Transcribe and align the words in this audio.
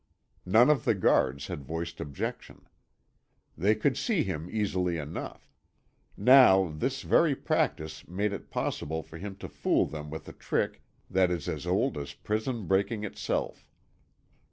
None 0.47 0.71
of 0.71 0.83
the 0.83 0.95
guards 0.95 1.45
had 1.45 1.63
voiced 1.63 1.99
objection. 2.01 2.67
They 3.55 3.75
could 3.75 3.95
see 3.95 4.23
him 4.23 4.49
easily 4.51 4.97
enough. 4.97 5.53
Now, 6.17 6.69
this 6.69 7.03
very 7.03 7.35
practice 7.35 8.07
made 8.07 8.33
it 8.33 8.49
possible 8.49 9.03
for 9.03 9.19
him 9.19 9.35
to 9.35 9.47
fool 9.47 9.85
them 9.85 10.09
with 10.09 10.27
a 10.27 10.33
trick 10.33 10.81
that 11.11 11.29
is 11.29 11.47
as 11.47 11.67
old 11.67 11.99
as 11.99 12.13
prison 12.15 12.65
breaking 12.65 13.03
itself. 13.03 13.67